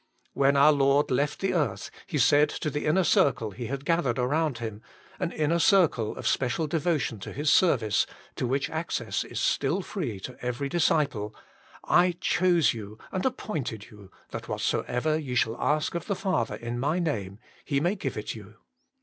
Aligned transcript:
When 0.33 0.57
our 0.57 0.71
Lord 0.71 1.11
left 1.11 1.41
the 1.41 1.53
earth 1.53 1.91
He 2.07 2.17
said 2.17 2.49
to 2.49 2.71
the 2.71 2.87
inner 2.87 3.03
circle 3.03 3.51
He 3.51 3.67
had 3.67 3.85
gathered 3.85 4.17
around 4.17 4.57
Him 4.57 4.81
an 5.19 5.31
inner 5.31 5.59
circle 5.59 6.15
of 6.15 6.27
special 6.27 6.65
devotion 6.65 7.19
to 7.19 7.31
His 7.31 7.51
service, 7.53 8.07
to 8.35 8.47
which 8.47 8.67
access 8.71 9.23
is 9.23 9.39
still 9.39 9.83
free 9.83 10.19
to 10.21 10.35
every 10.43 10.69
disciple:" 10.69 11.35
I 12.03 12.13
chose 12.19 12.73
you, 12.73 12.97
and 13.11 13.23
appointed 13.27 13.91
you, 13.91 14.09
that 14.31 14.47
whatsoever 14.47 15.19
ye 15.19 15.35
shall 15.35 15.61
ask 15.61 15.93
of 15.93 16.07
the 16.07 16.15
Father 16.15 16.55
in 16.55 16.79
My 16.79 16.97
Name, 16.97 17.37
He 17.63 17.79
may 17.79 17.93
give 17.93 18.17
it 18.17 18.33
you." 18.33 18.55